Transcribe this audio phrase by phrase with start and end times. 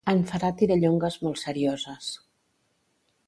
[0.11, 2.09] En farà tirallongues molt serioses.